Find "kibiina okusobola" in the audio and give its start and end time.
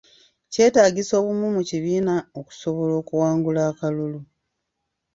1.69-2.93